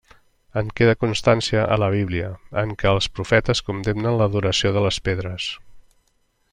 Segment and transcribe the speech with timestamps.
[0.61, 2.31] En queda constància a la Bíblia,
[2.63, 5.51] en què els profetes condemnen l'adoració de pedres.